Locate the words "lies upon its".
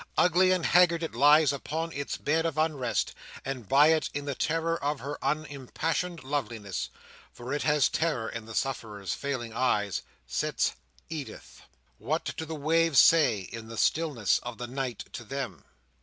1.13-2.17